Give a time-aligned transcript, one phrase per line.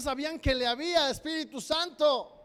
[0.00, 2.38] sabían que le había Espíritu Santo.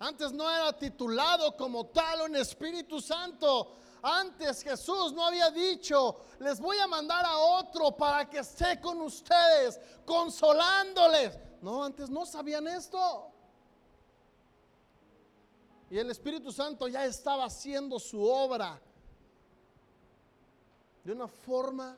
[0.00, 3.76] Antes no era titulado como tal un Espíritu Santo.
[4.02, 9.00] Antes Jesús no había dicho, les voy a mandar a otro para que esté con
[9.02, 11.38] ustedes, consolándoles.
[11.60, 13.30] No, antes no sabían esto.
[15.90, 18.80] Y el Espíritu Santo ya estaba haciendo su obra
[21.04, 21.96] de una forma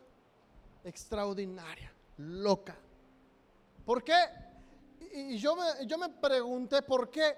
[0.85, 2.77] extraordinaria, loca.
[3.85, 4.42] ¿Por qué?
[5.13, 7.37] Y yo me, yo me pregunté por qué.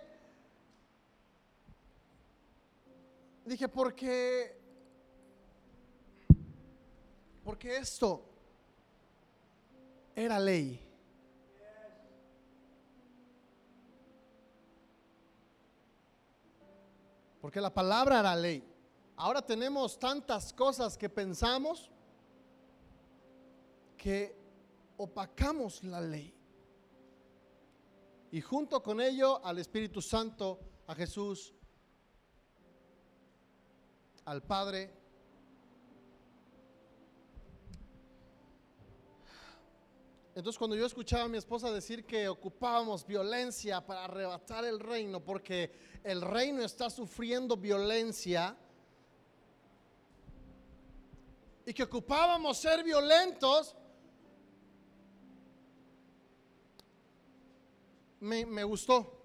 [3.44, 4.56] Dije, porque,
[7.44, 8.24] porque esto
[10.14, 10.80] era ley.
[17.40, 18.64] Porque la palabra era ley.
[19.16, 21.90] Ahora tenemos tantas cosas que pensamos
[23.98, 24.34] que
[24.96, 26.33] opacamos la ley.
[28.34, 31.54] Y junto con ello al Espíritu Santo, a Jesús,
[34.24, 34.92] al Padre.
[40.34, 45.20] Entonces cuando yo escuchaba a mi esposa decir que ocupábamos violencia para arrebatar el reino,
[45.20, 45.70] porque
[46.02, 48.56] el reino está sufriendo violencia,
[51.64, 53.76] y que ocupábamos ser violentos,
[58.24, 59.20] me, gustó.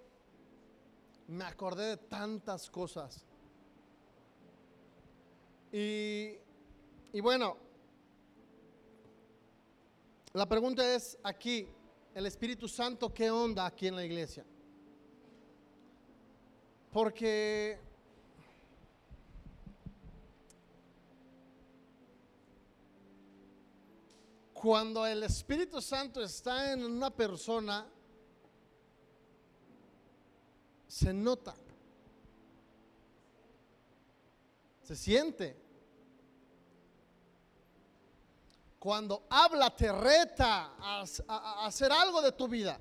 [1.27, 3.25] Me acordé de tantas cosas.
[5.71, 6.33] Y,
[7.13, 7.55] y bueno,
[10.33, 11.67] la pregunta es aquí,
[12.13, 14.45] el Espíritu Santo, ¿qué onda aquí en la iglesia?
[16.91, 17.79] Porque
[24.53, 27.87] cuando el Espíritu Santo está en una persona,
[30.89, 31.53] se nota,
[34.83, 35.55] se siente.
[38.79, 42.79] Cuando habla, te reta a, a- hacer algo de tu vida.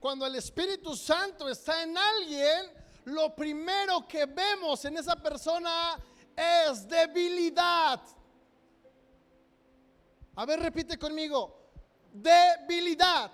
[0.00, 2.72] Cuando el Espíritu Santo está en alguien,
[3.04, 5.96] lo primero que vemos en esa persona
[6.34, 8.00] es debilidad.
[10.34, 11.61] A ver, repite conmigo.
[12.12, 13.32] Debilidad.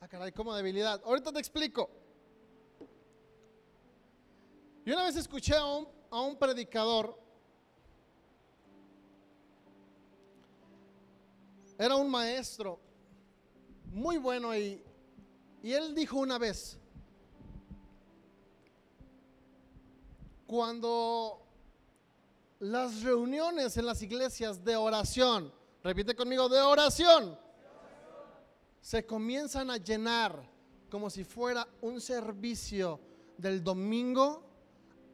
[0.00, 1.02] Ah, caray, ¿cómo debilidad?
[1.04, 1.90] Ahorita te explico.
[4.84, 7.18] Yo una vez escuché a un, a un predicador,
[11.76, 12.78] era un maestro
[13.92, 14.80] muy bueno y,
[15.60, 16.78] y él dijo una vez,
[20.46, 21.45] cuando
[22.58, 25.52] las reuniones en las iglesias de oración,
[25.82, 27.38] repite conmigo, de oración,
[28.80, 30.48] se comienzan a llenar
[30.88, 33.00] como si fuera un servicio
[33.36, 34.42] del domingo,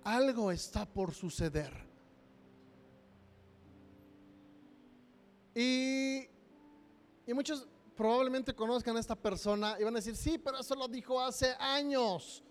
[0.05, 1.73] algo está por suceder.
[5.55, 6.27] Y,
[7.27, 7.67] y muchos
[7.97, 11.55] probablemente conozcan a esta persona y van a decir, sí, pero eso lo dijo hace
[11.59, 12.43] años.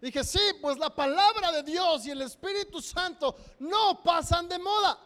[0.00, 4.98] Dije, sí, pues la palabra de Dios y el Espíritu Santo no pasan de moda.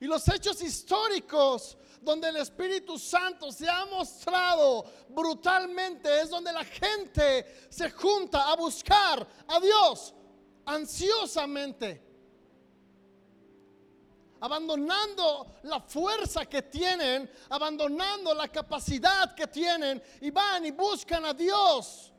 [0.00, 6.64] Y los hechos históricos donde el Espíritu Santo se ha mostrado brutalmente es donde la
[6.64, 10.14] gente se junta a buscar a Dios
[10.64, 12.06] ansiosamente.
[14.40, 21.34] Abandonando la fuerza que tienen, abandonando la capacidad que tienen y van y buscan a
[21.34, 22.12] Dios.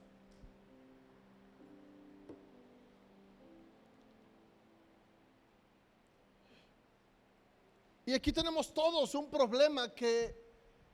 [8.09, 10.36] Y aquí tenemos todos un problema que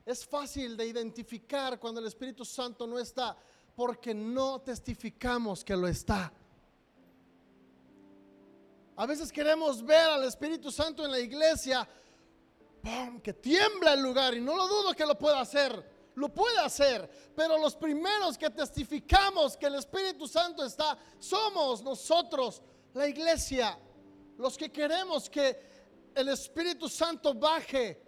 [0.04, 3.34] es fácil de identificar cuando el Espíritu Santo no está,
[3.74, 6.30] porque no testificamos que lo está.
[8.96, 11.88] A veces queremos ver al Espíritu Santo en la iglesia,
[13.22, 17.08] que tiembla el lugar, y no lo dudo que lo pueda hacer, lo puede hacer,
[17.34, 22.60] pero los primeros que testificamos que el Espíritu Santo está, somos nosotros,
[22.92, 23.78] la iglesia,
[24.36, 25.75] los que queremos que
[26.16, 28.02] el Espíritu Santo baje.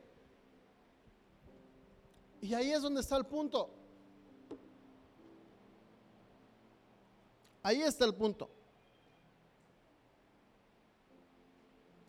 [2.41, 3.71] Y ahí es donde está el punto.
[7.63, 8.51] Ahí está el punto.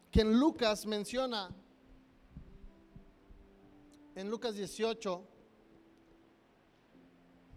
[0.10, 1.54] Que en Lucas menciona,
[4.16, 5.28] en Lucas 18,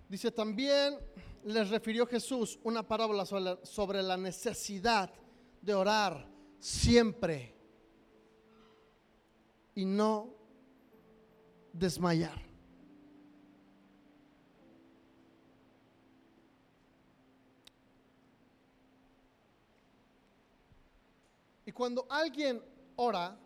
[0.09, 0.99] dice también
[1.45, 5.11] les refirió Jesús una parábola sobre, sobre la necesidad
[5.61, 6.29] de orar
[6.59, 7.52] siempre
[9.75, 10.35] y no
[11.73, 12.41] desmayar.
[21.65, 22.63] Y cuando alguien
[22.97, 23.39] ora,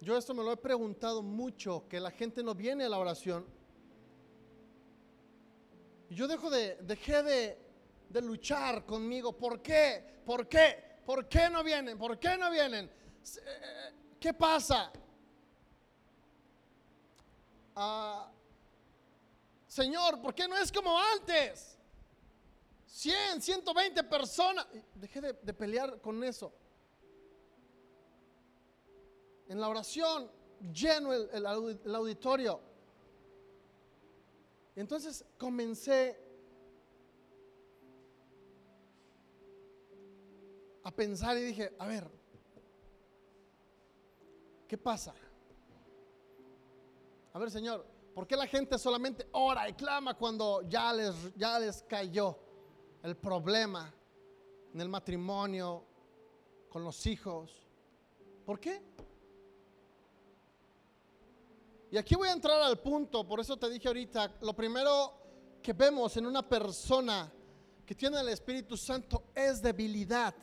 [0.00, 3.44] yo esto me lo he preguntado mucho, que la gente no viene a la oración.
[6.08, 7.58] Y yo dejo de, dejé de,
[8.08, 9.36] de luchar conmigo.
[9.36, 10.20] ¿Por qué?
[10.24, 11.00] ¿Por qué?
[11.04, 11.98] ¿Por qué no vienen?
[11.98, 12.86] ¿Por qué no vienen?
[12.86, 14.92] Eh, ¿Qué pasa?
[19.66, 21.78] Señor, ¿por qué no es como antes?
[22.86, 24.66] 100, 120 personas.
[24.94, 26.52] Dejé de, pelear con eso.
[29.48, 30.30] En la oración
[30.72, 32.60] lleno el, el el auditorio.
[34.76, 36.18] Entonces comencé
[40.82, 42.10] a pensar y dije, a ver,
[44.66, 45.14] ¿qué pasa?
[47.32, 51.58] A ver, Señor, ¿por qué la gente solamente ora y clama cuando ya les, ya
[51.60, 52.36] les cayó
[53.02, 53.92] el problema
[54.74, 55.84] en el matrimonio,
[56.68, 57.52] con los hijos?
[58.44, 58.82] ¿Por qué?
[61.92, 65.12] Y aquí voy a entrar al punto, por eso te dije ahorita, lo primero
[65.62, 67.32] que vemos en una persona
[67.86, 70.34] que tiene el Espíritu Santo es debilidad.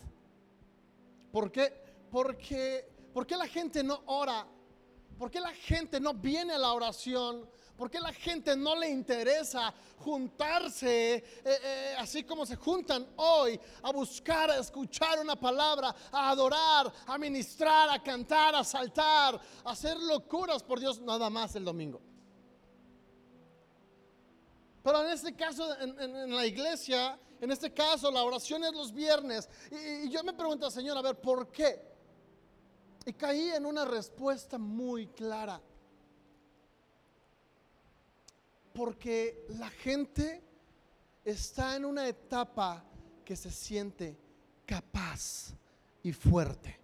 [1.31, 1.74] ¿Por qué?
[2.12, 4.48] Porque, ¿por qué la gente no ora?
[5.18, 7.50] ¿Por qué la gente no viene a la oración?
[7.75, 13.60] ¿Por qué la gente no le interesa juntarse eh, eh, así como se juntan hoy
[13.84, 19.72] a buscar, a escuchar una palabra, a adorar, a ministrar, a cantar, a saltar, a
[19.72, 22.02] hacer locuras por Dios nada más el domingo?
[24.84, 29.50] Pero en este caso, en, la iglesia, en este caso, la oración es los viernes.
[29.69, 31.97] Y, y yo me pregunto, Señor, a ver, ¿por qué?
[33.07, 35.62] Y caí en una respuesta muy clara.
[38.74, 40.44] Porque la gente
[41.24, 42.83] está en una etapa
[43.24, 44.19] que se siente
[44.65, 45.54] capaz
[46.04, 46.77] y fuerte.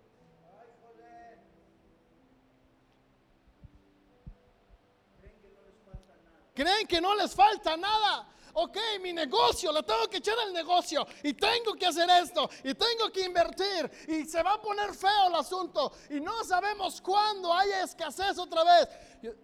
[6.54, 8.30] Creen que no les falta nada.
[8.56, 12.76] Ok, mi negocio, le tengo que echar el negocio y tengo que hacer esto y
[12.76, 17.52] tengo que invertir y se va a poner feo el asunto y no sabemos cuándo
[17.52, 19.36] haya escasez otra vez.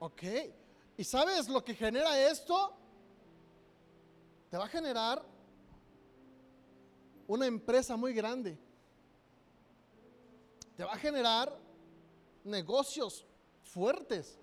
[0.00, 0.22] Ok,
[0.98, 2.76] ¿y sabes lo que genera esto?
[4.50, 5.24] Te va a generar
[7.26, 8.58] una empresa muy grande.
[10.76, 11.58] Te va a generar
[12.44, 13.24] negocios
[13.62, 14.38] fuertes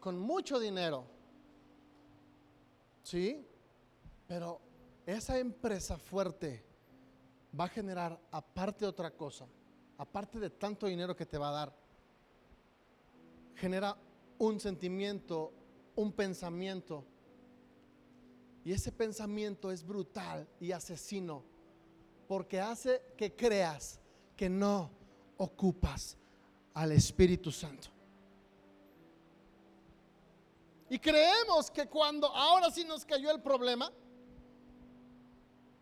[0.00, 1.19] con mucho dinero.
[3.02, 3.46] ¿Sí?
[4.26, 4.60] Pero
[5.06, 6.64] esa empresa fuerte
[7.58, 9.46] va a generar, aparte de otra cosa,
[9.98, 11.76] aparte de tanto dinero que te va a dar,
[13.56, 13.96] genera
[14.38, 15.52] un sentimiento,
[15.96, 17.04] un pensamiento.
[18.64, 21.42] Y ese pensamiento es brutal y asesino,
[22.28, 23.98] porque hace que creas
[24.36, 24.90] que no
[25.38, 26.16] ocupas
[26.74, 27.88] al Espíritu Santo.
[30.90, 33.90] Y creemos que cuando ahora sí nos cayó el problema,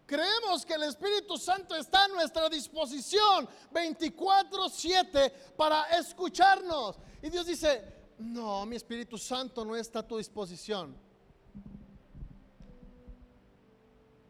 [0.05, 6.99] creemos que el Espíritu Santo está a nuestra disposición 24/7 para escucharnos.
[7.23, 7.83] Y Dios dice,
[8.19, 10.95] no, mi Espíritu Santo no está a tu disposición.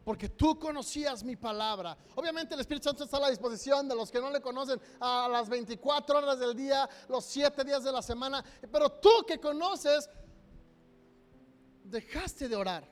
[0.05, 1.97] Porque tú conocías mi palabra.
[2.15, 5.27] Obviamente el Espíritu Santo está a la disposición de los que no le conocen a
[5.27, 8.43] las 24 horas del día, los 7 días de la semana.
[8.71, 10.09] Pero tú que conoces,
[11.89, 12.83] dejaste de orar.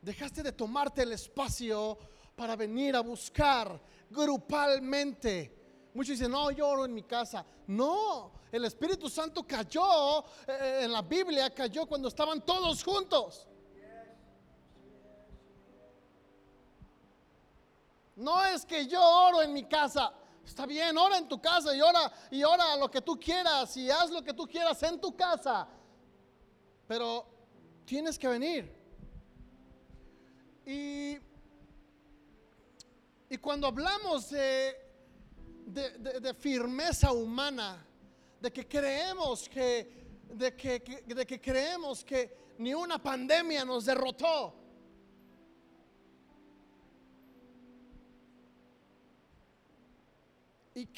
[0.00, 1.98] Dejaste de tomarte el espacio
[2.34, 5.90] para venir a buscar grupalmente.
[5.92, 7.44] Muchos dicen, no, yo oro en mi casa.
[7.66, 13.46] No, el Espíritu Santo cayó eh, en la Biblia, cayó cuando estaban todos juntos.
[18.16, 20.12] No es que yo oro en mi casa.
[20.44, 23.90] Está bien, ora en tu casa y ora y ora lo que tú quieras y
[23.90, 25.68] haz lo que tú quieras en tu casa.
[26.86, 27.39] Pero
[27.90, 28.72] tienes que venir.
[30.64, 31.18] Y,
[33.40, 34.76] cuando hablamos de,
[36.38, 37.84] firmeza humana,
[38.40, 39.72] de que creemos que,
[40.32, 44.54] de que, de que creemos que ni una pandemia nos derrotó.
[50.76, 50.88] Y-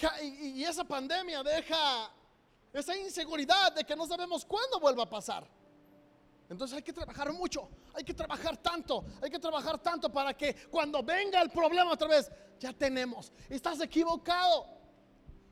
[0.60, 2.12] y esa pandemia deja
[2.70, 5.61] esa inseguridad de que no sabemos cuándo vuelva a pasar.
[6.52, 10.54] Entonces hay que trabajar mucho, hay que trabajar tanto, hay que trabajar tanto para que
[10.70, 12.30] cuando venga el problema otra vez,
[12.60, 13.32] ya tenemos.
[13.48, 14.66] Estás equivocado,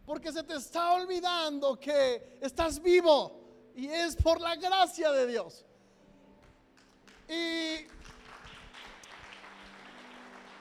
[0.05, 5.65] porque se te está olvidando que estás vivo y es por la gracia de Dios.
[7.27, 7.87] Y,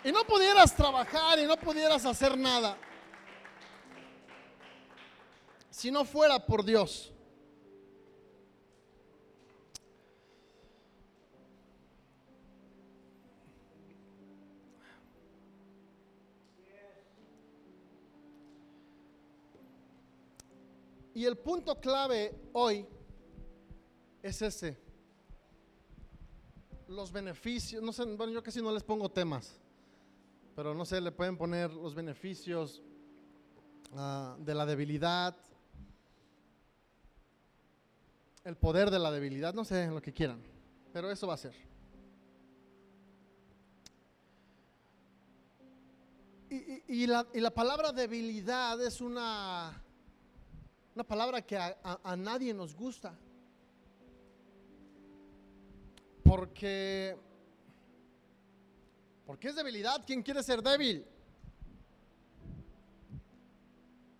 [0.09, 2.77] no pudieras trabajar y no pudieras hacer nada
[5.69, 7.11] si no fuera por Dios.
[21.13, 22.85] Y el punto clave hoy
[24.21, 24.77] es ese.
[26.87, 29.59] Los beneficios, no sé, bueno, yo casi no les pongo temas,
[30.55, 32.81] pero no sé, le pueden poner los beneficios
[33.93, 35.35] ah, de la debilidad,
[38.43, 40.41] el poder de la debilidad, no sé, lo que quieran,
[40.91, 41.53] pero eso va a ser.
[46.87, 49.83] Y, la, y la palabra debilidad es una
[50.99, 53.17] una palabra que a, nadie nos gusta.
[56.21, 57.17] Porque,
[59.25, 60.03] porque es debilidad.
[60.05, 61.05] ¿Quién quiere ser débil?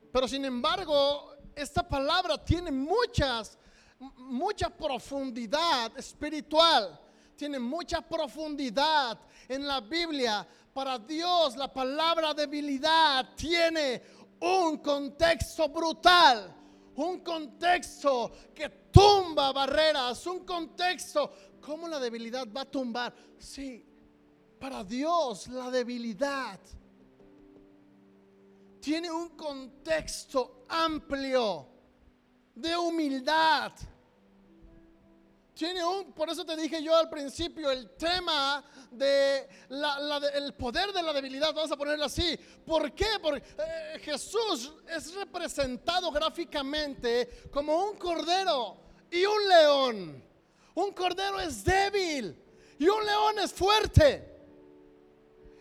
[0.10, 3.58] Pero sin embargo, esta palabra tiene muchas,
[4.16, 6.98] mucha profundidad espiritual.
[7.36, 9.20] Tiene mucha profundidad
[9.50, 10.48] en la Biblia.
[10.74, 14.02] Para Dios la palabra debilidad tiene
[14.40, 16.56] un contexto brutal
[17.06, 23.14] un contexto que tumba barreras, un contexto, ¿cómo la debilidad va a tumbar?
[23.38, 23.86] Sí,
[24.60, 26.60] para Dios la debilidad
[28.82, 31.68] tiene un contexto amplio
[32.56, 33.72] de humildad
[35.60, 39.46] tiene un, por eso te dije yo al principio, el tema de
[40.34, 42.40] el poder de la debilidad, vamos a ponerlo así.
[42.66, 43.20] ¿Por qué?
[43.22, 48.78] Porque eh, Jesús es representado gráficamente como un cordero
[49.12, 50.24] y un león.
[50.76, 52.42] Un cordero es débil
[52.78, 54.29] y un león es fuerte.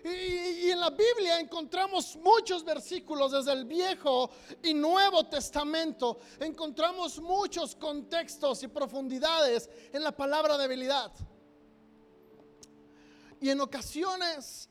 [0.09, 4.31] Y, en la Biblia encontramos muchos versículos desde el Viejo
[4.63, 6.19] y Nuevo Testamento.
[6.41, 11.13] Encontramos muchos contextos y profundidades en la palabra debilidad.
[13.41, 14.69] Y en ocasiones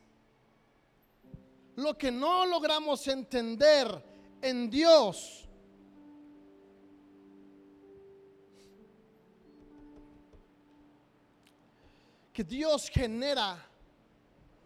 [1.75, 4.03] lo que no logramos entender
[4.41, 5.47] en Dios
[12.37, 13.66] que Dios genera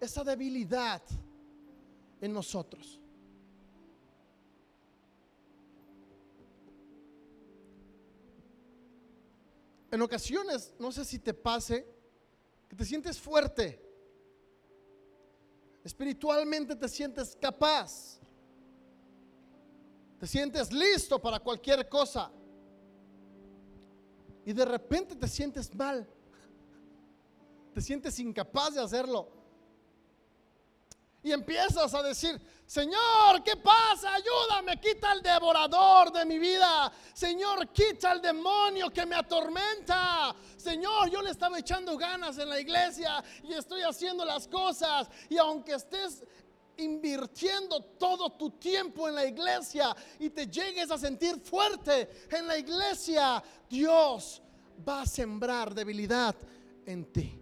[0.01, 1.01] esa debilidad
[2.19, 2.99] en nosotros.
[9.91, 11.85] En ocasiones, no sé si te pase,
[12.67, 13.79] que te sientes fuerte,
[15.83, 18.19] espiritualmente te sientes capaz,
[20.17, 22.31] te sientes listo para cualquier cosa
[24.45, 26.07] y de repente te sientes mal,
[27.73, 29.40] te sientes incapaz de hacerlo.
[31.23, 34.15] Y empiezas a decir, Señor, ¿qué pasa?
[34.15, 36.91] Ayúdame, quita el devorador de mi vida.
[37.13, 40.33] Señor, quita el demonio que me atormenta.
[40.57, 45.09] Señor, yo le estaba echando ganas en la iglesia y estoy haciendo las cosas.
[45.29, 46.23] Y aunque estés
[46.77, 52.57] invirtiendo todo tu tiempo en la iglesia y te llegues a sentir fuerte en la
[52.57, 54.41] iglesia, Dios
[54.87, 56.35] va a sembrar debilidad
[56.85, 57.37] en ti.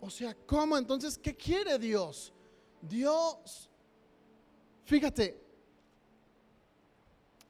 [0.00, 1.18] O sea, ¿cómo entonces?
[1.18, 2.32] ¿Qué quiere Dios?
[2.80, 3.70] Dios,
[4.84, 5.42] fíjate,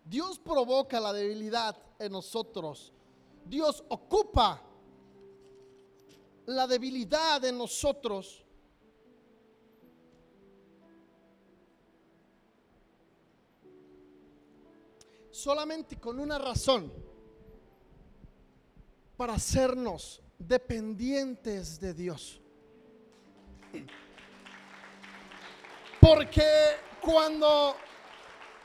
[0.04, 2.92] Dios provoca la debilidad en nosotros.
[3.44, 4.62] Dios ocupa
[6.46, 8.44] la debilidad en nosotros.
[15.30, 16.90] Solamente con una razón,
[19.16, 22.40] para hacernos dependientes de Dios.
[26.06, 26.48] Porque
[27.00, 27.74] cuando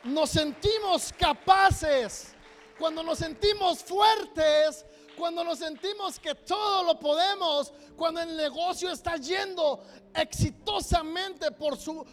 [0.03, 2.35] nos sentimos capaces,
[2.77, 4.85] cuando nos sentimos fuertes,
[5.17, 9.83] cuando nos sentimos que todo lo podemos, cuando el negocio está yendo
[10.13, 12.05] exitosamente por su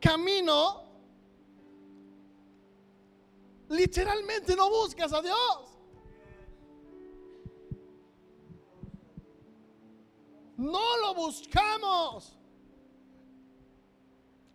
[0.00, 0.82] camino,
[3.68, 5.58] literalmente no buscas a Dios.
[10.56, 12.38] No lo buscamos.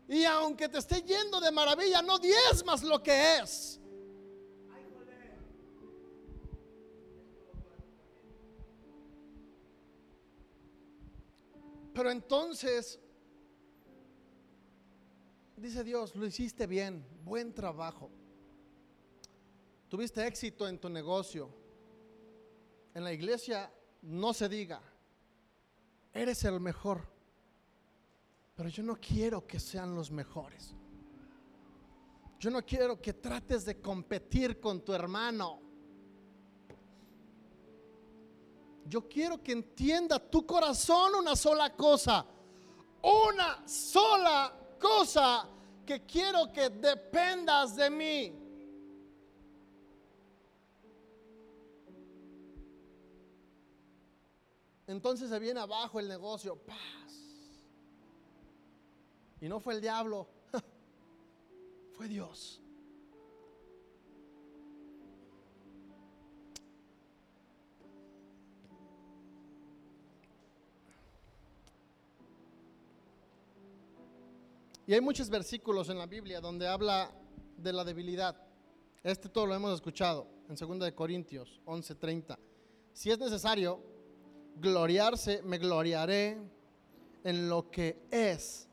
[0.10, 3.80] Y aunque te esté yendo de maravilla, no diezmas lo que es.
[11.94, 13.00] Pero entonces,
[15.56, 18.10] dice Dios, lo hiciste bien, buen trabajo.
[19.90, 21.54] Tuviste éxito en tu negocio.
[22.96, 24.82] En la iglesia no se diga,
[26.14, 27.19] eres el mejor.
[28.60, 30.76] Pero yo no quiero que sean los mejores.
[32.38, 35.62] Yo no quiero que trates de competir con tu hermano.
[38.84, 42.26] Yo quiero que entienda tu corazón una sola cosa.
[43.02, 45.48] Una sola cosa
[45.86, 48.34] que quiero que dependas de mí.
[54.86, 56.58] Entonces se viene abajo el negocio.
[56.58, 57.29] Paz.
[59.42, 60.28] Y no fue el diablo,
[61.94, 62.62] fue Dios.
[74.90, 77.12] Y hay muchos versículos en la Biblia donde habla
[77.58, 78.36] de la debilidad.
[79.04, 82.38] Este todo lo hemos escuchado en 2 de Corintios 11:30.
[82.92, 83.80] Si es necesario
[84.56, 86.38] gloriarse, me gloriaré
[87.24, 88.69] en lo que es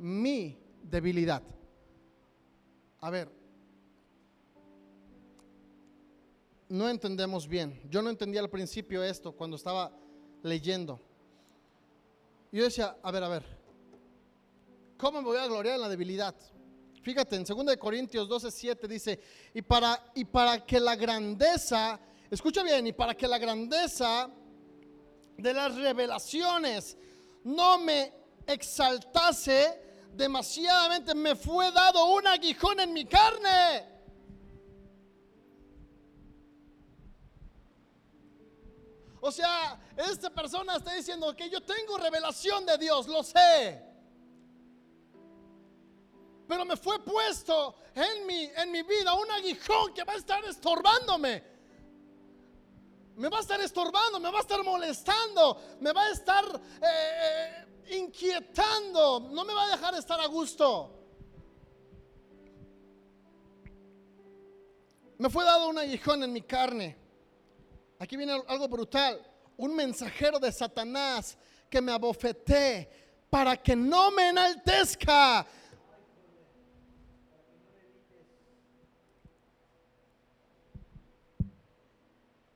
[0.00, 1.42] mi debilidad.
[3.00, 3.30] A ver,
[6.68, 7.78] no entendemos bien.
[7.90, 9.92] Yo no entendía al principio esto cuando estaba
[10.42, 10.98] leyendo.
[12.50, 13.44] Yo decía, a ver, a ver,
[14.96, 16.34] ¿cómo me voy a gloriar en la debilidad?
[17.02, 19.20] Fíjate, en 2 Corintios 12, 7 dice,
[19.52, 24.30] y para, y para que la grandeza, escucha bien, y para que la grandeza
[25.36, 26.96] de las revelaciones
[27.44, 28.12] no me
[28.46, 33.88] exaltase demasiadamente, me fue dado un aguijón en mi carne.
[39.20, 43.82] O sea, esta persona está diciendo que yo tengo revelación de Dios, lo sé.
[46.48, 50.44] Pero me fue puesto en mi, en mi vida un aguijón que va a estar
[50.46, 51.50] estorbándome
[53.20, 56.80] me va a estar estorbando, me va a estar molestando, me va a estar eh,
[56.82, 57.59] eh,
[57.90, 60.96] inquietando, no me va a dejar estar a gusto.
[65.18, 66.96] Me fue dado un aguijón en mi carne.
[67.98, 69.20] Aquí viene algo brutal.
[69.56, 71.36] Un mensajero de Satanás
[71.68, 72.88] que me abofeté
[73.28, 75.46] para que no me enaltezca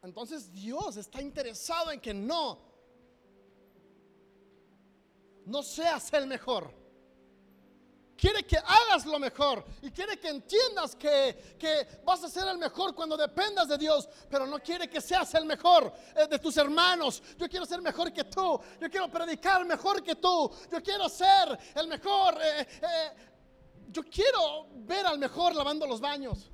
[0.05, 2.59] Entonces Dios está interesado en que no,
[5.47, 6.85] no seas el mejor.
[8.17, 12.59] Quiere que hagas lo mejor y quiere que entiendas que, que, vas a ser el
[12.59, 16.57] mejor cuando dependas de Dios, pero no quiere que seas el mejor eh, de tus
[16.57, 17.23] hermanos.
[17.37, 21.59] Yo quiero ser mejor que tú, yo quiero predicar mejor que tú, yo quiero ser
[21.75, 22.39] el mejor.
[22.41, 23.13] Eh, eh,
[23.89, 26.51] yo quiero ver al mejor lavando los baños.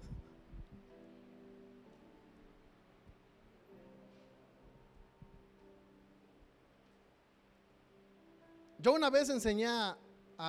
[8.81, 9.99] Yo una vez enseñé a,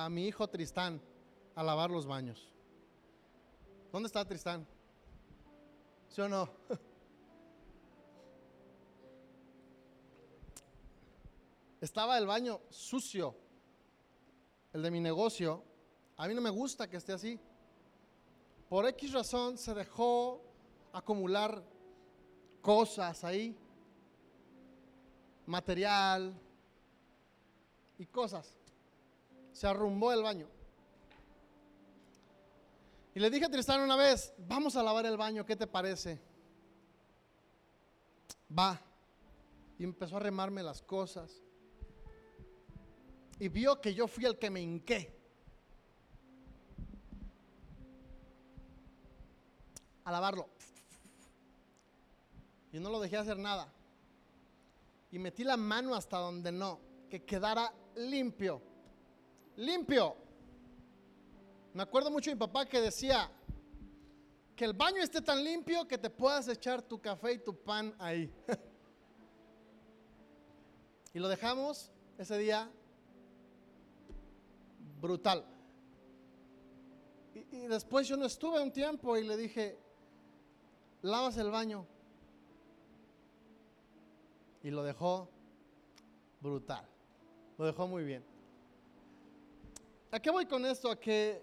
[0.08, 1.02] mi hijo Tristán
[1.54, 2.50] a lavar los baños.
[3.92, 4.66] ¿Dónde está Tristán?
[6.08, 6.48] ¿Sí o no?
[11.82, 13.36] Estaba el baño sucio,
[14.72, 15.62] el de mi negocio.
[16.16, 17.38] A mí no me gusta que esté así.
[18.70, 20.40] Por X razón se dejó
[20.90, 21.62] acumular
[22.62, 23.54] cosas ahí,
[25.44, 26.34] material,
[28.02, 28.52] y cosas.
[29.52, 30.48] Se arrumbó el baño.
[33.14, 36.20] Y le dije a Tristán una vez, vamos a lavar el baño, ¿qué te parece?
[38.58, 38.80] Va.
[39.78, 41.42] Y empezó a remarme las cosas.
[43.38, 45.16] Y vio que yo fui el que me hinqué.
[50.04, 50.48] A lavarlo.
[52.72, 53.72] Y no lo dejé hacer nada.
[55.12, 58.60] Y metí la mano hasta donde no, que quedara limpio.
[59.56, 60.16] Limpio.
[61.74, 63.30] Me acuerdo mucho de mi papá que decía
[64.54, 67.94] que el baño esté tan limpio que te puedas echar tu café y tu pan
[67.98, 68.32] ahí.
[71.14, 72.70] y lo dejamos ese día
[75.00, 75.44] brutal.
[77.34, 79.78] Y, y, después yo no estuve un tiempo y le dije,
[81.00, 81.86] lavas el baño.
[84.62, 85.30] Y lo dejó
[86.40, 86.91] brutal.
[87.62, 88.24] Lo dejó muy bien.
[90.10, 90.90] ¿A qué voy con esto?
[90.90, 91.40] A que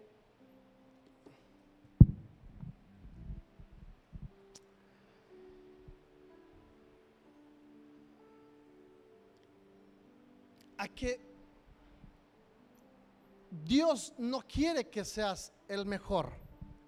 [10.78, 11.22] a que
[13.64, 16.34] Dios no quiere que seas el mejor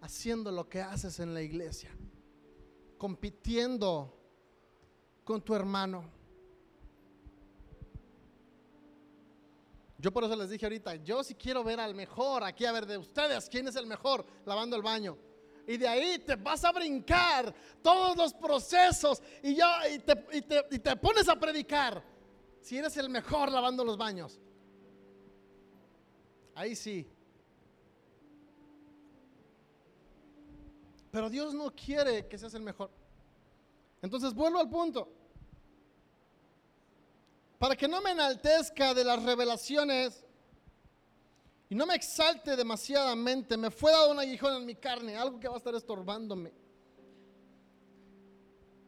[0.01, 1.95] haciendo lo que haces en la iglesia,
[2.97, 4.13] compitiendo
[5.23, 6.20] con tu hermano.
[10.01, 12.87] Yo por eso les dije ahorita, yo si quiero ver al mejor, aquí a ver
[12.87, 15.15] de ustedes, ¿quién es el mejor lavando el baño?
[15.67, 20.41] Y de ahí te vas a brincar todos los procesos y, ya, y, te, y
[20.41, 22.03] te- y te pones a predicar.
[22.61, 24.39] Si eres el mejor lavando los baños.
[26.55, 27.07] Ahí sí.
[31.11, 32.89] Pero Dios no quiere que seas el mejor.
[34.01, 35.07] Entonces vuelvo al punto.
[37.61, 40.25] Para que no me enaltezca de las revelaciones
[41.69, 45.47] y no me exalte demasiadamente, me fue dado un aguijón en mi carne, algo que
[45.47, 46.51] va a estar estorbándome.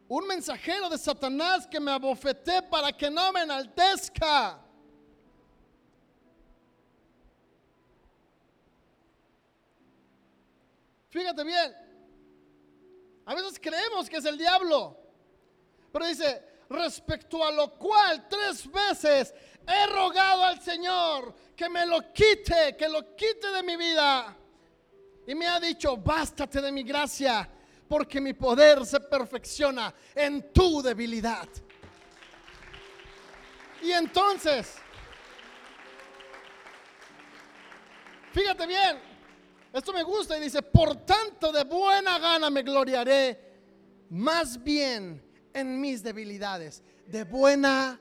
[0.07, 4.59] Un mensajero de Satanás que me abofeté para que no me enaltezca.
[11.11, 11.75] Fíjate bien.
[13.23, 14.97] A veces creemos que es el diablo.
[15.91, 19.33] Pero dice, respecto a lo cual tres veces
[19.65, 24.35] he rogado al Señor que me lo quite, que lo quite de mi vida.
[25.25, 27.49] Y me ha dicho, bástate de mi gracia,
[27.87, 31.47] porque mi poder se perfecciona en tu debilidad.
[33.81, 34.75] Y entonces,
[38.33, 38.99] fíjate bien,
[39.71, 43.53] esto me gusta y dice, por tanto de buena gana me gloriaré
[44.09, 47.99] más bien en mis debilidades, de buena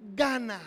[0.00, 0.60] gana.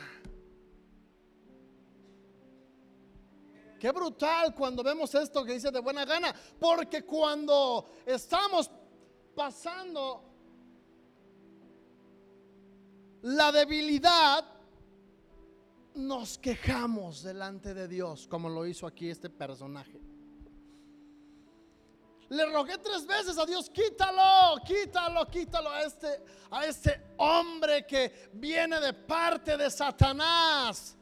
[3.79, 8.71] Qué brutal cuando vemos esto que dice de buena gana, porque cuando estamos
[9.35, 10.23] pasando
[13.23, 14.45] la debilidad,
[15.95, 20.04] nos quejamos delante de Dios, como lo hizo aquí este personaje.
[22.29, 28.29] Le rogué tres veces a Dios, quítalo, quítalo, quítalo a este, a este hombre que
[28.33, 30.97] viene de parte de Satanás.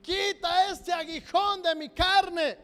[0.00, 2.58] Quita este aguijón de mi carne.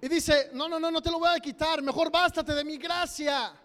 [0.00, 2.76] Y dice, no, no, no, no te lo voy a quitar, mejor bástate de mi
[2.76, 3.58] gracia.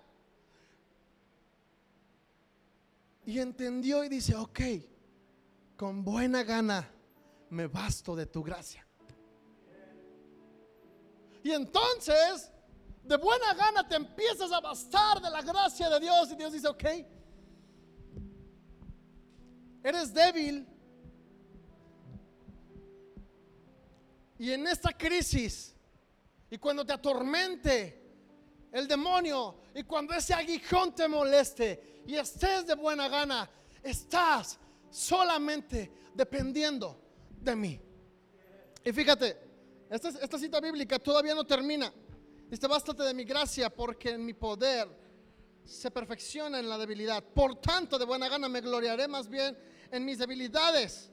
[3.25, 4.59] Y entendió y dice, ok,
[5.75, 6.89] con buena gana
[7.49, 8.86] me basto de tu gracia.
[11.43, 12.51] Y entonces,
[13.03, 16.31] de buena gana te empiezas a bastar de la gracia de Dios.
[16.31, 16.85] Y Dios dice, ok,
[19.83, 20.67] eres débil.
[24.39, 25.73] Y en esta crisis,
[26.49, 28.03] y cuando te atormente
[28.71, 33.49] el demonio, y cuando ese aguijón te moleste, y estés de buena gana,
[33.81, 37.81] estás solamente dependiendo de mí.
[38.83, 39.46] Y fíjate,
[39.89, 41.91] esta, cita bíblica todavía no termina.
[42.49, 44.87] Dice, bástate de mi gracia porque en mi poder
[45.63, 47.23] se perfecciona en la debilidad.
[47.23, 49.57] Por tanto, de buena gana me gloriaré más bien
[49.91, 51.11] en mis debilidades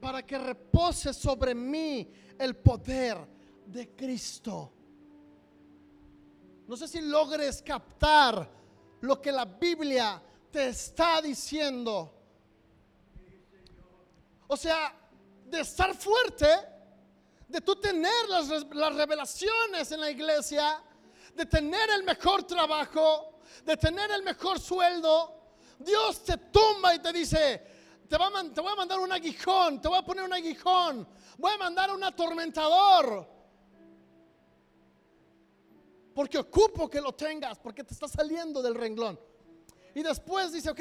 [0.00, 3.18] para que repose sobre mí el poder
[3.66, 4.72] de Cristo.
[6.66, 8.48] No sé si logres captar
[9.00, 12.14] lo que la Biblia te está diciendo.
[14.48, 14.94] O sea,
[15.46, 16.46] de estar fuerte,
[17.52, 20.82] de tú tener las, revelaciones en la iglesia,
[21.34, 27.12] de tener el mejor trabajo, de tener el mejor sueldo, Dios te tumba y te
[27.12, 27.62] dice,
[28.08, 31.06] te, va a te voy a mandar un aguijón, te voy a poner un aguijón,
[31.36, 33.28] voy a mandar un atormentador.
[36.14, 39.20] Porque ocupo que lo tengas, porque te está saliendo del renglón.
[39.94, 40.80] Y después dice, ok,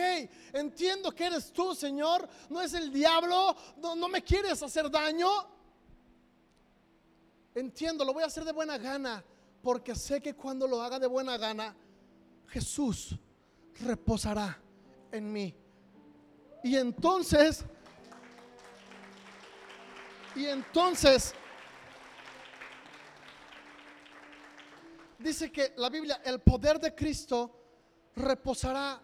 [0.53, 5.60] entiendo que eres tú, Señor, no es el diablo, no me quieres hacer daño.
[7.53, 9.23] Entiendo, lo voy a hacer de buena gana,
[9.61, 11.75] porque sé que cuando lo haga de buena gana,
[12.47, 13.15] Jesús
[13.81, 14.57] reposará
[15.11, 15.55] en mí.
[16.63, 17.65] Y entonces,
[20.35, 21.33] y entonces,
[25.19, 27.51] dice que la Biblia, el poder de Cristo
[28.15, 29.01] reposará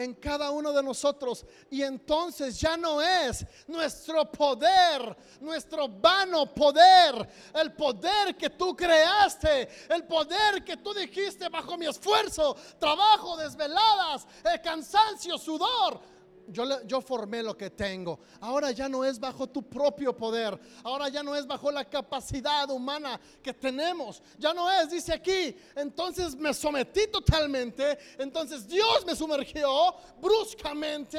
[0.00, 1.44] en cada uno de nosotros.
[1.70, 9.68] Y entonces ya no es nuestro poder, nuestro vano poder, el poder que tú creaste,
[9.90, 16.00] el poder que tú dijiste bajo mi esfuerzo, trabajo, desveladas, eh, cansancio, sudor.
[16.48, 18.20] Yo, formé lo que tengo.
[18.40, 20.58] Ahora ya no es bajo tu propio poder.
[20.82, 24.22] Ahora ya no es bajo la capacidad humana que tenemos.
[24.38, 25.56] Ya no es, dice aquí.
[25.74, 27.98] Entonces me sometí totalmente.
[28.18, 31.18] Entonces Dios me sumergió bruscamente.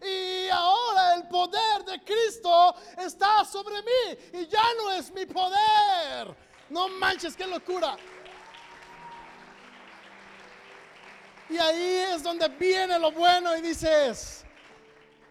[0.00, 4.40] Y ahora el poder de Cristo está sobre mí.
[4.40, 6.34] Y ya no es mi poder.
[6.68, 7.96] No manches, qué locura.
[11.52, 14.42] Y ahí es donde viene lo bueno y dices,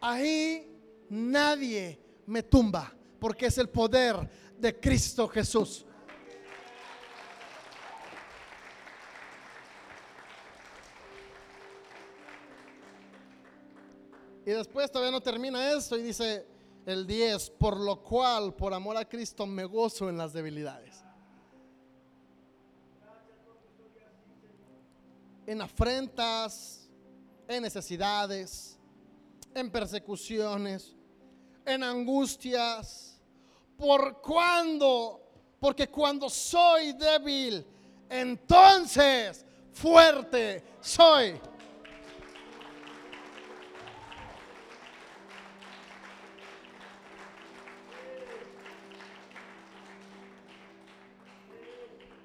[0.01, 0.67] ahí
[1.09, 5.85] nadie me tumba, porque es el poder de Cristo Jesús.
[14.43, 16.47] Y después todavía no termina esto y dice
[16.85, 21.03] el 10, por lo cual, por amor a Cristo, me gozo en las debilidades.
[25.45, 26.89] En afrentas,
[27.47, 28.79] en necesidades,
[29.53, 30.95] en persecuciones,
[31.65, 33.19] en angustias.
[33.77, 35.21] ¿Por cuándo?
[35.59, 37.65] Porque cuando soy débil,
[38.09, 41.39] entonces fuerte soy.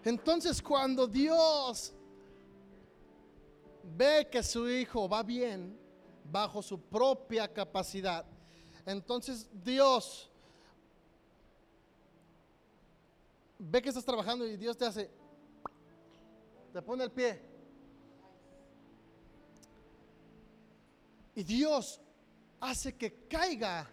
[0.05, 1.93] Entonces cuando Dios
[3.83, 5.86] ve que su hijo va bien
[6.31, 8.25] bajo su propia capacidad,
[8.85, 10.31] entonces Dios
[13.59, 15.11] ve que estás trabajando y Dios te hace,
[16.73, 17.41] te pone el pie.
[21.35, 22.01] Y Dios
[22.61, 23.91] hace que caiga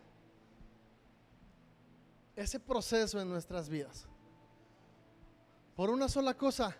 [2.35, 4.07] ese proceso en nuestras vidas.
[5.75, 6.75] Por una sola cosa.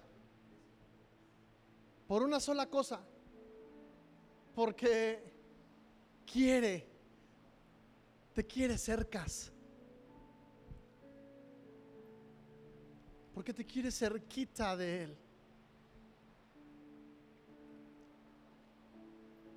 [2.07, 3.01] Por una sola cosa.
[4.55, 5.32] Porque
[6.25, 6.87] quiere,
[8.33, 9.51] te quiere cercas.
[13.33, 15.17] Porque te quiere cerquita de Él.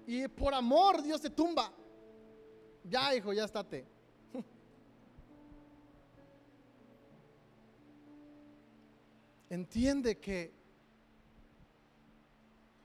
[0.06, 1.72] Y por amor Dios te tumba.
[2.84, 3.84] Ya, hijo, ya estate.
[9.50, 10.54] Entiende que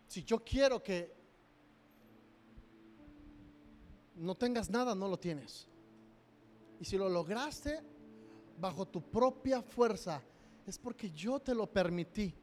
[0.08, 1.21] si yo quiero que
[4.16, 5.68] no tengas nada, no lo tienes.
[6.80, 7.82] Y si lo lograste
[8.60, 10.22] bajo tu propia fuerza,
[10.66, 12.34] es porque yo te lo permití.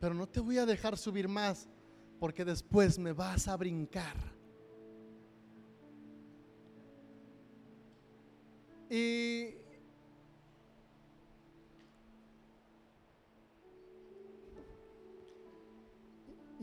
[0.00, 1.68] Pero no te voy a dejar subir más,
[2.20, 4.16] porque después me vas a brincar.
[8.90, 9.64] Y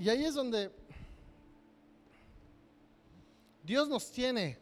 [0.02, 0.72] Y ahí es donde
[3.72, 4.58] Dios nos tiene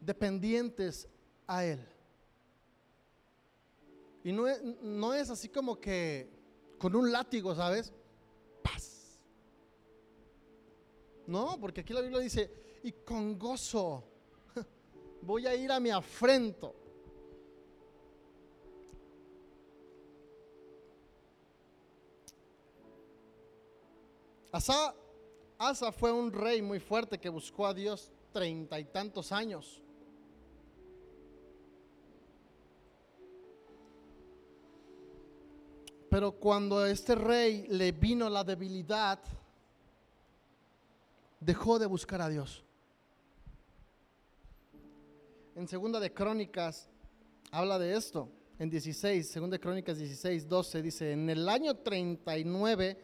[0.00, 1.06] dependientes
[1.46, 1.86] a Él.
[4.24, 6.30] Y no es, no es así como que
[6.78, 7.92] con un látigo, ¿sabes?
[8.62, 9.20] Paz.
[11.26, 12.50] No, porque aquí la Biblia dice,
[12.84, 14.02] y con gozo
[15.20, 16.74] voy a ir a mi afrento.
[24.50, 24.94] Asa,
[25.64, 29.80] Asa fue un rey muy fuerte que buscó a Dios treinta y tantos años.
[36.10, 39.20] Pero cuando a este rey le vino la debilidad,
[41.38, 42.64] dejó de buscar a Dios.
[45.54, 46.88] En segunda de Crónicas
[47.52, 48.28] habla de esto.
[48.58, 52.98] En 16, segunda de Crónicas 16, 12 dice, en el año 39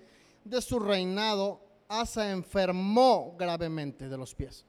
[0.45, 4.65] de su reinado, Asa enfermó gravemente de los pies.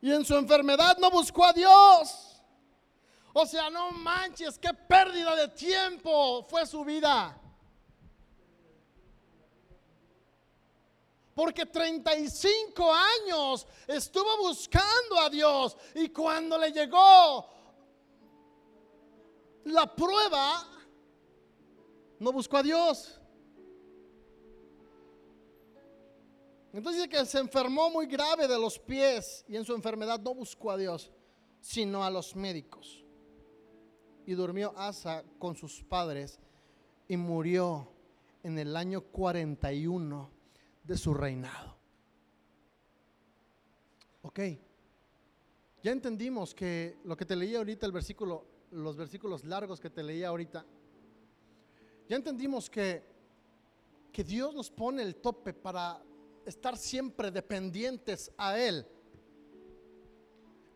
[0.00, 2.42] Y en su enfermedad no buscó a Dios.
[3.32, 7.40] O sea, no manches, qué pérdida de tiempo fue su vida.
[11.34, 17.50] Porque 35 años estuvo buscando a Dios y cuando le llegó
[19.64, 20.68] la prueba,
[22.20, 23.18] no buscó a Dios.
[26.74, 30.34] Entonces dice que se enfermó muy grave de los pies y en su enfermedad no
[30.34, 31.12] buscó a Dios,
[31.60, 33.04] sino a los médicos.
[34.26, 36.40] Y durmió Asa con sus padres
[37.06, 37.88] y murió
[38.42, 40.30] en el año 41
[40.82, 41.76] de su reinado.
[44.22, 44.40] Ok,
[45.80, 50.02] ya entendimos que lo que te leí ahorita, el versículo, los versículos largos que te
[50.02, 50.66] leí ahorita,
[52.08, 53.04] ya entendimos que,
[54.10, 56.02] que Dios nos pone el tope para
[56.46, 58.86] estar siempre dependientes a Él.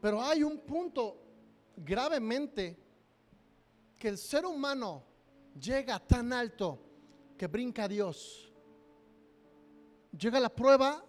[0.01, 1.21] Pero hay un punto
[1.77, 2.77] gravemente
[3.99, 5.05] que el ser humano
[5.61, 6.79] llega tan alto
[7.37, 8.53] que brinca a Dios.
[10.17, 11.05] Llega la prueba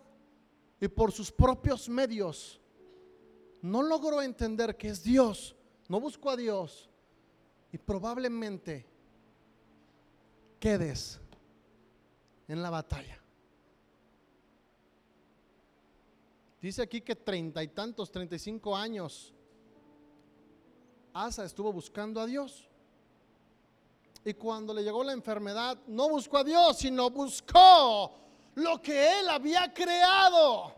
[0.80, 2.60] y por sus propios medios
[3.62, 5.56] no logró entender que es Dios,
[5.88, 6.90] no buscó a Dios
[7.72, 8.86] y probablemente
[10.60, 11.20] quedes
[12.48, 13.19] en la batalla.
[16.62, 19.34] Dice aquí que treinta y tantos, treinta y cinco años,
[21.14, 22.68] Asa estuvo buscando a Dios.
[24.26, 28.14] Y cuando le llegó la enfermedad, no buscó a Dios, sino buscó
[28.56, 30.76] lo que él había creado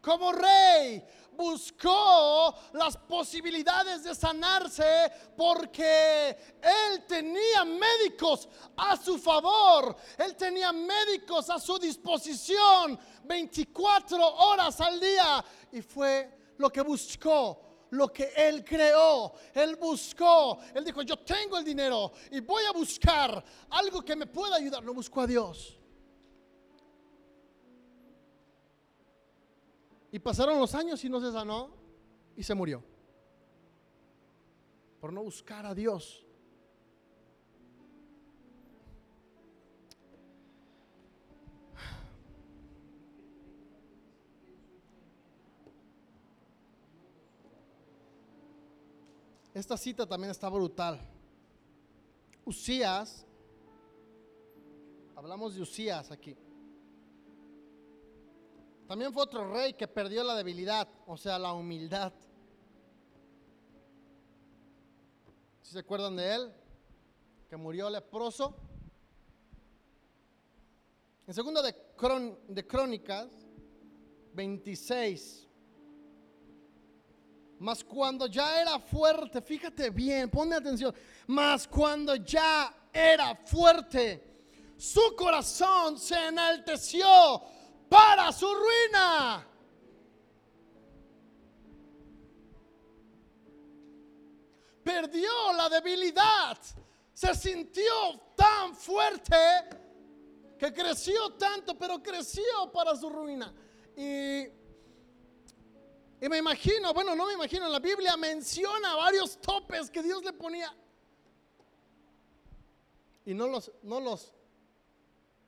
[0.00, 1.04] como rey.
[1.38, 9.94] Buscó las posibilidades de sanarse porque él tenía médicos a su favor.
[10.18, 15.44] Él tenía médicos a su disposición 24 horas al día.
[15.70, 19.32] Y fue lo que buscó lo que él creó.
[19.54, 24.26] Él buscó, él dijo, yo tengo el dinero y voy a buscar algo que me
[24.26, 24.82] pueda ayudar.
[24.82, 25.77] No buscó a Dios.
[30.10, 31.70] Y pasaron los años y no se sanó
[32.36, 32.82] y se murió.
[35.00, 36.24] Por no buscar a Dios.
[49.52, 51.00] Esta cita también está brutal.
[52.44, 53.26] Usías,
[55.16, 56.36] hablamos de Usías aquí.
[58.88, 62.10] También fue otro rey que perdió la debilidad, o sea, la humildad.
[65.60, 66.52] Si se acuerdan de él?
[67.50, 68.56] Que murió leproso.
[71.26, 73.28] En segundo de, Crónicas
[74.32, 75.46] 26.
[77.58, 80.94] Mas cuando ya era fuerte, fíjate bien, ponme atención.
[81.26, 84.24] Mas cuando ya era fuerte,
[84.78, 87.57] su corazón se enalteció
[87.88, 89.46] para su ruina.
[94.82, 96.58] Perdió la debilidad.
[97.12, 97.92] Se sintió
[98.36, 99.36] tan fuerte
[100.58, 103.52] que creció tanto, pero creció para su ruina.
[103.96, 104.46] Y,
[106.20, 110.32] y me imagino, bueno, no me imagino, la Biblia menciona varios topes que Dios le
[110.32, 110.74] ponía.
[113.24, 114.32] Y no los, no los,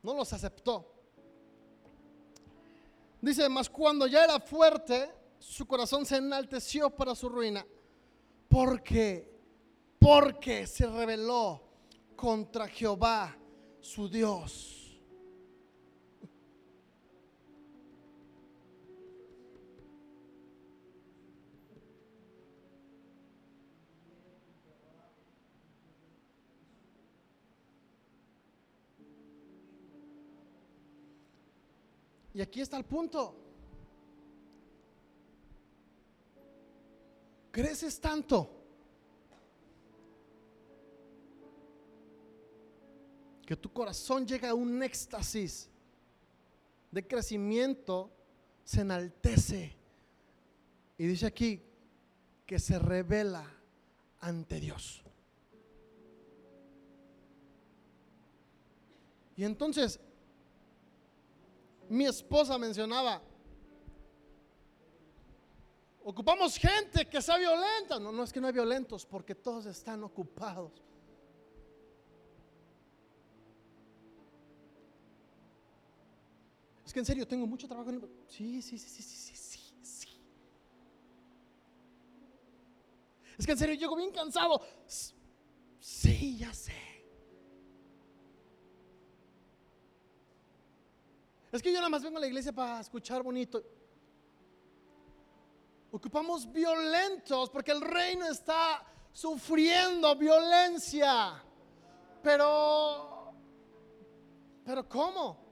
[0.02, 0.99] no los aceptó.
[3.20, 7.66] Dice, mas cuando ya era fuerte, su corazón se enalteció para su ruina.
[8.48, 9.30] Porque,
[9.98, 11.62] porque se rebeló
[12.16, 13.36] contra Jehová,
[13.80, 14.79] su Dios.
[32.32, 33.36] Y aquí está el punto.
[37.50, 38.48] Creces tanto
[43.44, 45.68] que tu corazón llega a un éxtasis
[46.92, 48.10] de crecimiento,
[48.62, 49.74] se enaltece.
[50.96, 51.60] Y dice aquí
[52.46, 53.44] que se revela
[54.20, 55.02] ante Dios.
[59.36, 59.98] Y entonces
[61.90, 63.20] mi esposa mencionaba,
[66.04, 67.98] ocupamos gente que sea violenta.
[67.98, 70.84] No, no es que no hay violentos, porque todos están ocupados.
[76.86, 77.90] Es que en serio, tengo mucho trabajo.
[78.28, 80.20] Sí, sí, sí, sí, sí, sí, sí.
[83.36, 84.62] Es que en serio, llego bien cansado.
[85.80, 86.99] Sí, ya sé.
[91.52, 93.62] Es que yo nada más vengo a la iglesia para escuchar bonito.
[95.90, 101.42] Ocupamos violentos porque el reino está sufriendo violencia.
[102.22, 103.32] Pero,
[104.64, 105.50] pero ¿cómo?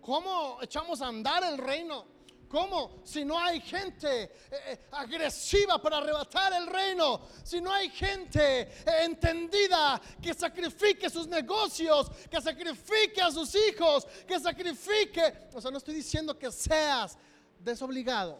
[0.00, 2.11] ¿Cómo echamos a andar el reino?
[2.52, 3.00] ¿Cómo?
[3.02, 8.60] Si no hay gente eh, eh, agresiva para arrebatar el reino, si no hay gente
[8.60, 15.70] eh, entendida que sacrifique sus negocios, que sacrifique a sus hijos, que sacrifique, o sea,
[15.70, 17.16] no estoy diciendo que seas
[17.58, 18.38] desobligado.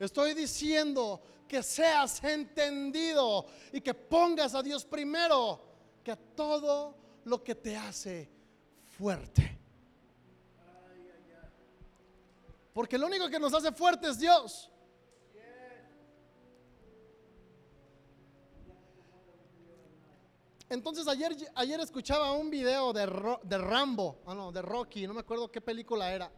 [0.00, 5.60] Estoy diciendo que seas entendido y que pongas a Dios primero
[6.02, 8.28] que todo lo que te hace
[8.98, 9.53] fuerte.
[12.74, 14.70] Porque lo único que nos hace fuertes es Dios.
[20.68, 23.06] Entonces ayer, ayer escuchaba un video de,
[23.44, 26.32] de Rambo, ah, no, de Rocky, no me acuerdo qué película era,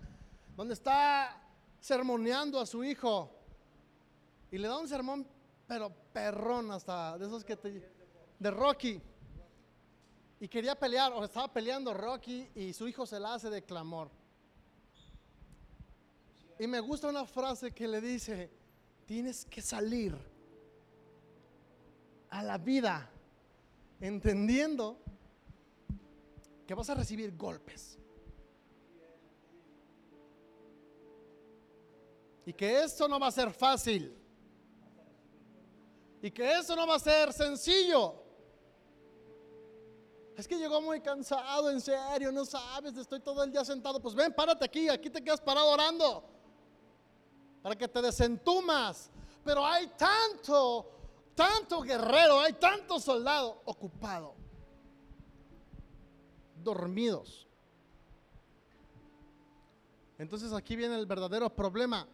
[0.55, 1.43] donde está
[1.81, 3.31] sermoneando a su hijo
[4.51, 5.27] y le da un sermón,
[5.67, 7.97] pero perrón hasta, de esos que te...
[8.39, 9.01] De Rocky.
[10.39, 14.11] Y quería pelear, o estaba peleando Rocky y su hijo se la hace de clamor.
[16.59, 18.51] Y me gusta una frase que le dice,
[19.05, 20.17] tienes que salir
[22.31, 23.11] a la vida
[24.01, 24.99] entendiendo
[26.67, 27.99] que vas a recibir golpes.
[32.47, 34.17] Y que esto no va a ser fácil.
[36.23, 38.23] Y que esto no va a ser sencillo.
[40.37, 44.01] Es que llegó muy cansado, en serio, no sabes, estoy todo el día sentado.
[44.01, 46.36] Pues ven, párate aquí, aquí te quedas parado orando.
[47.67, 49.11] Para que te desentumas.
[49.43, 50.97] Pero hay tanto
[51.35, 54.37] tanto guerrero, hay tanto soldado ocupado,
[56.63, 57.49] dormidos.
[60.17, 62.07] Entonces aquí viene el verdadero problema,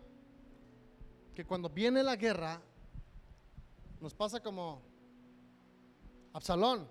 [1.34, 2.62] que cuando viene la guerra,
[4.00, 4.80] nos pasa como
[6.32, 6.88] Absalón.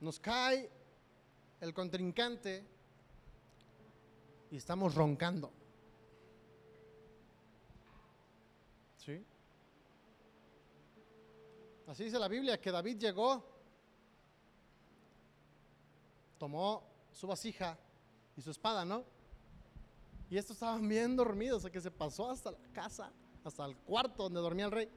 [0.00, 0.70] Nos cae
[1.62, 2.75] el contrincante
[4.56, 5.52] y estamos roncando.
[11.86, 13.44] Así dice la Biblia, que David llegó,
[16.38, 16.82] tomó
[17.12, 17.78] su vasija
[18.34, 19.04] y su espada, ¿no?
[20.30, 23.12] Y estos estaban bien dormidos, o sea que se pasó hasta la casa,
[23.44, 24.88] hasta el cuarto donde dormía el rey.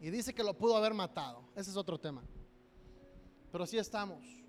[0.00, 1.44] Y dice que lo pudo haber matado.
[1.54, 2.24] Ese es otro tema.
[3.52, 4.41] Pero así estamos.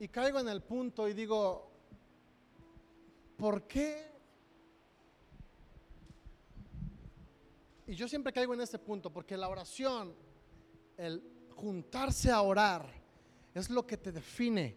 [0.00, 1.70] Y caigo en el punto y digo,
[3.36, 4.08] ¿por qué
[7.88, 10.14] Y yo siempre caigo en este punto, porque la oración,
[10.98, 11.22] el
[11.56, 12.86] juntarse a orar,
[13.54, 14.76] es lo que te define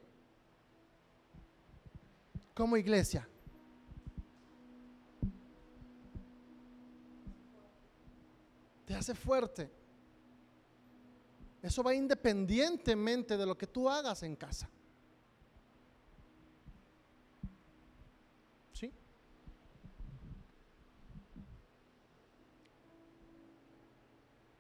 [2.54, 3.28] como iglesia.
[8.86, 9.70] Te hace fuerte.
[11.62, 14.70] Eso va independientemente de lo que tú hagas en casa.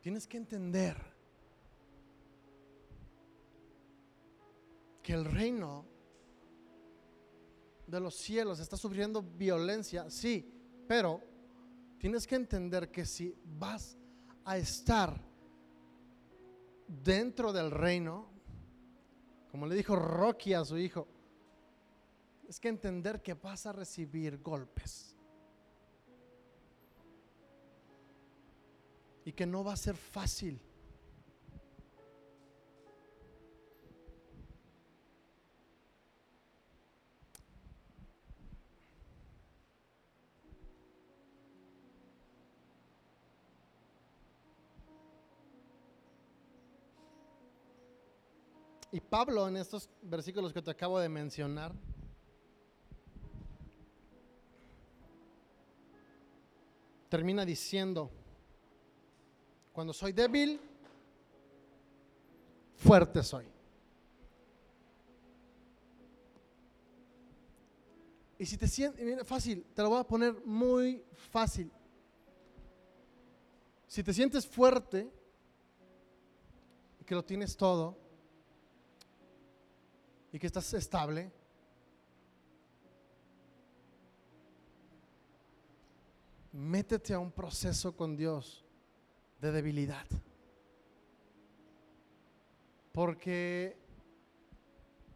[0.01, 0.97] Tienes que entender
[5.03, 5.85] que el reino
[7.85, 10.49] de los cielos está sufriendo violencia, sí,
[10.87, 11.21] pero
[11.99, 13.95] tienes que entender que si vas
[14.43, 15.21] a estar
[16.87, 18.27] dentro del reino,
[19.51, 21.07] como le dijo Rocky a su hijo,
[22.47, 25.10] es que entender que vas a recibir golpes.
[29.25, 30.59] Y que no va a ser fácil.
[48.93, 51.73] Y Pablo en estos versículos que te acabo de mencionar,
[57.07, 58.11] termina diciendo,
[59.73, 60.59] cuando soy débil,
[62.75, 63.45] fuerte soy.
[68.37, 71.71] Y si te sientes, fácil, te lo voy a poner muy fácil.
[73.87, 75.11] Si te sientes fuerte
[76.99, 77.95] y que lo tienes todo
[80.31, 81.31] y que estás estable,
[86.51, 88.65] métete a un proceso con Dios
[89.41, 90.05] de debilidad.
[92.93, 93.75] Porque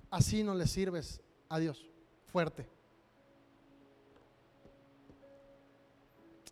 [0.09, 1.86] así no le sirves a Dios
[2.26, 2.67] fuerte.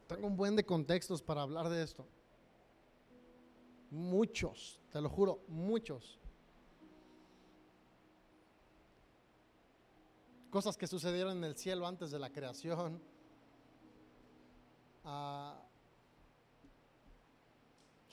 [0.08, 2.06] Tengo un buen de contextos para hablar de esto.
[3.90, 6.20] Muchos, te lo juro, muchos.
[10.52, 13.02] Cosas que sucedieron en el cielo antes de la creación.
[15.04, 15.60] Ah,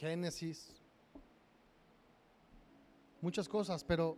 [0.01, 0.73] Génesis,
[3.21, 4.17] muchas cosas, pero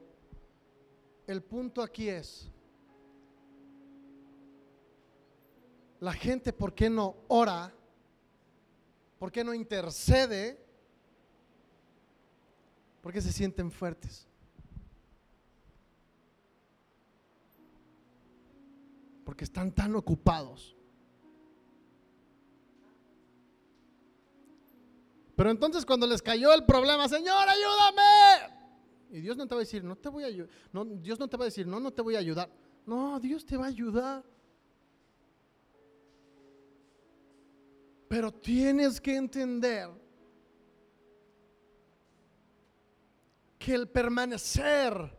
[1.27, 2.49] el punto aquí es,
[5.99, 7.75] la gente, ¿por qué no ora?
[9.19, 10.65] ¿Por qué no intercede?
[13.03, 14.29] ¿Por qué se sienten fuertes?
[19.25, 20.77] Porque están tan ocupados
[25.43, 28.55] Pero entonces cuando les cayó el problema, Señor, ayúdame.
[29.11, 30.49] Y Dios no te va a decir, no te voy a ayudar.
[30.73, 32.49] No, Dios no te va a decir, no, no te voy a ayudar.
[32.87, 34.25] No, Dios te va a ayudar.
[38.07, 39.91] Pero tienes que entender
[43.59, 45.19] que el permanecer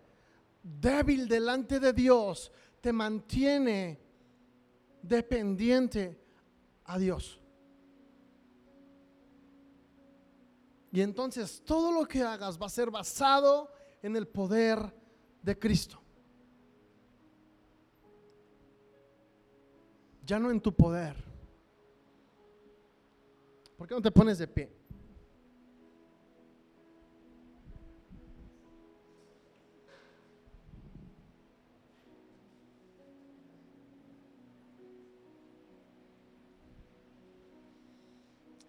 [0.64, 2.50] débil delante de Dios
[2.80, 4.00] te mantiene
[5.02, 6.18] dependiente
[6.86, 7.43] a Dios.
[10.94, 13.68] Y entonces todo lo que hagas va a ser basado
[14.04, 14.94] en el poder
[15.42, 16.00] de Cristo.
[20.24, 21.16] Ya no en tu poder.
[23.76, 24.72] ¿Por qué no te pones de pie?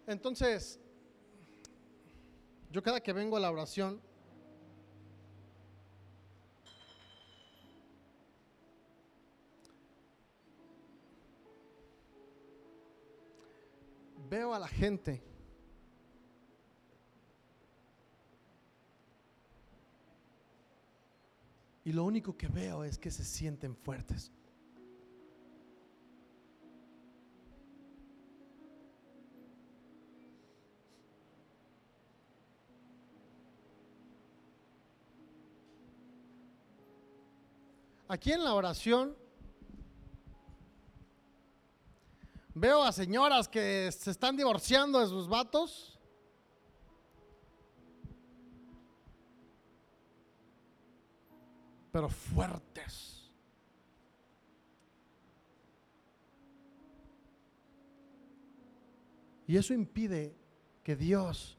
[0.06, 0.80] Entonces,
[2.74, 4.00] yo cada que vengo a la oración,
[14.28, 15.22] veo a la gente
[21.84, 24.32] y lo único que veo es que se sienten fuertes.
[38.14, 39.16] Aquí en la oración
[42.54, 45.98] veo a señoras que se están divorciando de sus vatos.
[51.90, 53.32] Pero fuertes.
[59.48, 60.36] Y eso impide
[60.84, 61.58] que Dios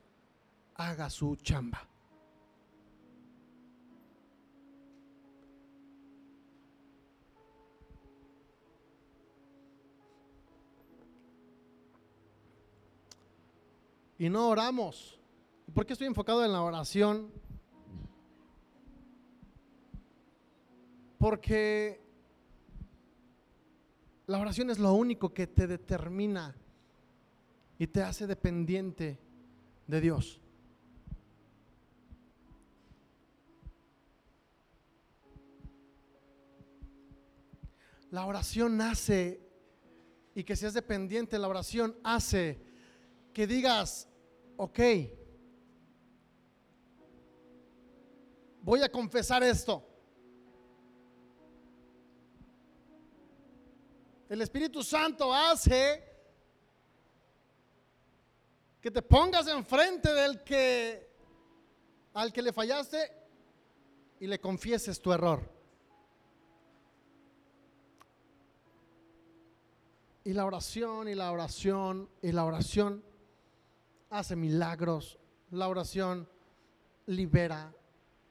[0.75, 1.85] haga su chamba.
[14.17, 15.19] Y no oramos.
[15.73, 17.31] ¿Por qué estoy enfocado en la oración?
[21.17, 22.01] Porque
[24.27, 26.55] la oración es lo único que te determina
[27.77, 29.19] y te hace dependiente
[29.87, 30.39] de Dios.
[38.11, 39.41] La oración hace,
[40.35, 42.74] y que seas dependiente, la oración hace
[43.35, 44.07] que digas,
[44.55, 44.79] ok,
[48.61, 49.85] voy a confesar esto.
[54.29, 56.01] El Espíritu Santo hace
[58.79, 61.13] que te pongas enfrente del que
[62.13, 63.11] al que le fallaste
[64.21, 65.41] y le confieses tu error.
[70.23, 73.03] Y la oración y la oración y la oración
[74.09, 75.17] hace milagros,
[75.51, 76.27] la oración
[77.05, 77.73] libera,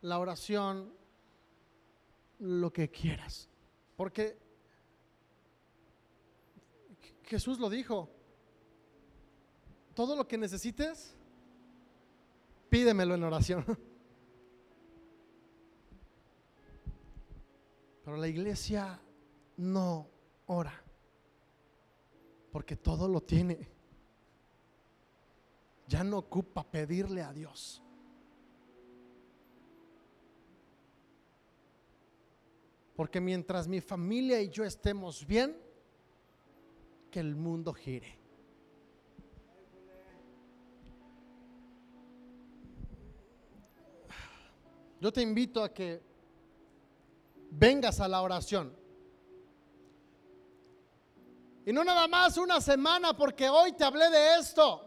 [0.02, 0.92] la oración
[2.38, 3.48] lo que quieras.
[3.96, 4.36] Porque
[7.24, 8.10] Jesús lo dijo,
[9.94, 11.14] todo lo que necesites,
[12.68, 13.64] pídemelo en oración.
[18.04, 19.00] Pero la iglesia
[19.56, 20.08] no
[20.46, 20.82] ora,
[22.52, 23.73] porque todo lo tiene
[25.86, 27.82] ya no ocupa pedirle a Dios.
[32.96, 35.56] Porque mientras mi familia y yo estemos bien,
[37.10, 38.18] que el mundo gire.
[45.00, 46.02] Yo te invito a que
[47.50, 48.74] vengas a la oración.
[51.66, 54.83] Y no nada más una semana porque hoy te hablé de esto.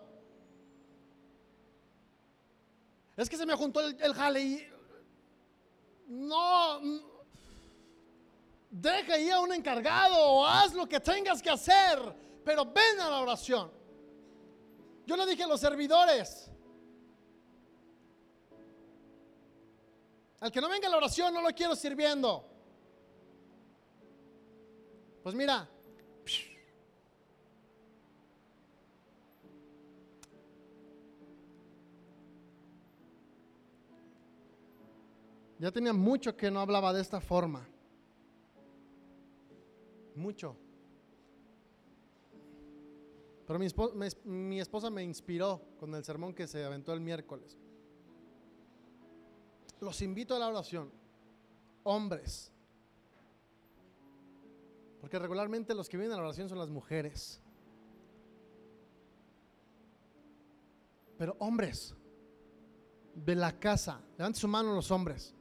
[3.18, 4.68] Es que se me juntó el, jale y
[6.08, 6.80] no,
[8.70, 12.00] deja ahí a un encargado o haz lo que tengas que hacer,
[12.46, 13.72] pero ven a la oración.
[15.08, 16.52] Yo le dije a los servidores,
[20.40, 22.48] al que no venga a la oración no lo quiero sirviendo.
[25.24, 25.68] Pues mira,
[35.60, 37.68] Ya tenía mucho que no hablaba de esta forma.
[40.16, 40.56] mucho.
[43.46, 47.02] Pero mi, espo- me- mi esposa me inspiró con el sermón que se aventó el
[47.02, 47.56] miércoles.
[49.80, 50.92] Los invito a la oración,
[51.84, 52.52] hombres.
[55.00, 57.40] Porque regularmente los que vienen a la oración son las mujeres.
[61.20, 61.94] Pero hombres
[63.14, 65.36] de la casa, levante su mano los hombres.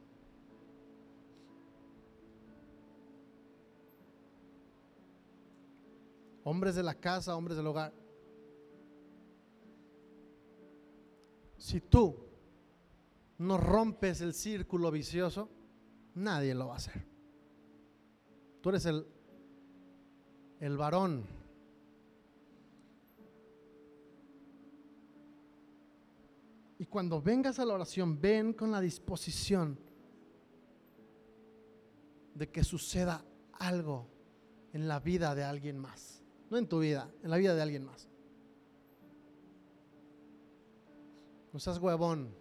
[6.49, 7.93] Hombres de la casa, hombres del hogar.
[11.57, 12.15] Si tú
[13.39, 15.49] no rompes el círculo vicioso,
[16.15, 17.05] nadie lo va a hacer.
[18.61, 19.05] Tú eres el,
[20.61, 21.25] el varón.
[26.79, 29.77] Y cuando vengas a la oración, ven con la disposición
[32.35, 34.07] de que suceda algo
[34.71, 36.16] en la vida de alguien más.
[36.49, 38.07] No en tu vida, en la vida de alguien más.
[41.51, 42.33] No seas huevón.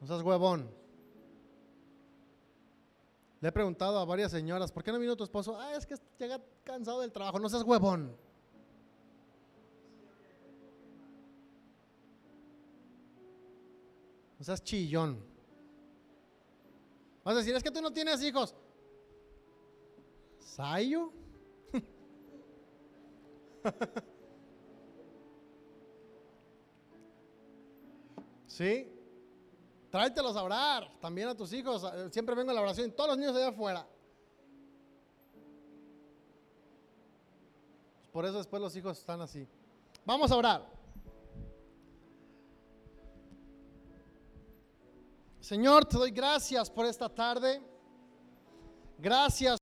[0.00, 0.70] No seas huevón.
[3.40, 5.58] Le he preguntado a varias señoras, ¿por qué no vino tu esposo?
[5.58, 7.38] Ah, es que llega cansado del trabajo.
[7.38, 8.16] No seas huevón.
[14.38, 15.22] No seas chillón.
[17.24, 18.54] Vas a decir, es que tú no tienes hijos.
[20.56, 21.12] ¿Sayo?
[28.46, 28.90] ¿Sí?
[29.90, 31.84] Tráetelos a orar también a tus hijos.
[32.10, 32.90] Siempre vengo a la oración.
[32.92, 33.86] Todos los niños allá afuera.
[38.10, 39.46] Por eso después los hijos están así.
[40.06, 40.66] Vamos a orar.
[45.38, 47.60] Señor, te doy gracias por esta tarde.
[48.98, 49.58] Gracias